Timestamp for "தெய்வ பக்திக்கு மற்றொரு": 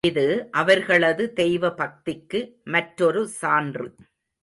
1.33-3.27